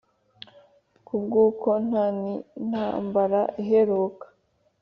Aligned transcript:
kubwuko 1.05 1.69
ntanintambara 1.87 3.41
iheruka 3.61 4.25